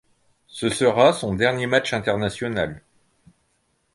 [0.47, 2.81] Ce sera son dernier match international.